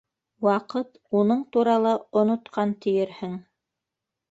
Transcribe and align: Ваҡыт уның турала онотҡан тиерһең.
Ваҡыт 0.45 0.97
уның 1.19 1.43
турала 1.57 1.93
онотҡан 2.23 2.75
тиерһең. 2.87 3.39